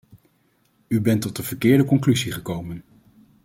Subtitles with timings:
[0.87, 2.83] U bent tot de verkeerde conclusie gekomen.